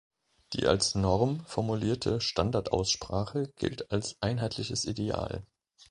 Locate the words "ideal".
4.85-5.43